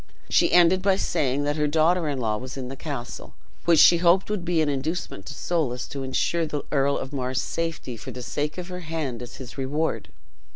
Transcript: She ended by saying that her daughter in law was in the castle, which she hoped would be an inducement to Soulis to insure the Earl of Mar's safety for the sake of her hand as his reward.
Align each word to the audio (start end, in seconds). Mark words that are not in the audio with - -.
She 0.29 0.51
ended 0.51 0.81
by 0.81 0.95
saying 0.95 1.43
that 1.43 1.57
her 1.57 1.67
daughter 1.67 2.07
in 2.09 2.17
law 2.19 2.37
was 2.37 2.57
in 2.57 2.69
the 2.69 2.75
castle, 2.75 3.35
which 3.65 3.77
she 3.77 3.97
hoped 3.97 4.31
would 4.31 4.43
be 4.43 4.59
an 4.59 4.67
inducement 4.67 5.27
to 5.27 5.35
Soulis 5.35 5.87
to 5.89 6.01
insure 6.01 6.47
the 6.47 6.63
Earl 6.71 6.97
of 6.97 7.13
Mar's 7.13 7.39
safety 7.39 7.95
for 7.95 8.09
the 8.09 8.23
sake 8.23 8.57
of 8.57 8.69
her 8.69 8.79
hand 8.79 9.21
as 9.21 9.35
his 9.35 9.59
reward. 9.59 10.09